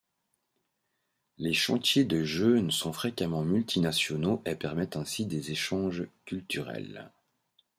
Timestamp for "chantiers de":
1.53-2.23